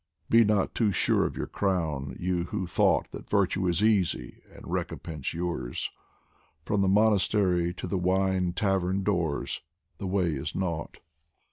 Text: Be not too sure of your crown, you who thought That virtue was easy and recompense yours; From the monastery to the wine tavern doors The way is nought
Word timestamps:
Be 0.31 0.43
not 0.43 0.73
too 0.73 0.91
sure 0.91 1.27
of 1.27 1.37
your 1.37 1.45
crown, 1.45 2.17
you 2.19 2.45
who 2.45 2.65
thought 2.65 3.11
That 3.11 3.29
virtue 3.29 3.61
was 3.61 3.83
easy 3.83 4.41
and 4.51 4.65
recompense 4.65 5.31
yours; 5.35 5.91
From 6.65 6.81
the 6.81 6.87
monastery 6.87 7.71
to 7.75 7.85
the 7.85 7.99
wine 7.99 8.53
tavern 8.53 9.03
doors 9.03 9.61
The 9.99 10.07
way 10.07 10.33
is 10.33 10.55
nought 10.55 10.97